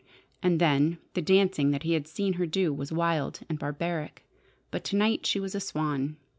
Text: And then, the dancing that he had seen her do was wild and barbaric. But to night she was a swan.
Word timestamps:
And 0.41 0.59
then, 0.59 0.97
the 1.13 1.21
dancing 1.21 1.69
that 1.69 1.83
he 1.83 1.93
had 1.93 2.07
seen 2.07 2.33
her 2.41 2.47
do 2.47 2.73
was 2.73 2.91
wild 2.91 3.41
and 3.47 3.59
barbaric. 3.59 4.25
But 4.71 4.83
to 4.85 4.95
night 4.95 5.27
she 5.27 5.39
was 5.39 5.53
a 5.53 5.59
swan. 5.59 6.17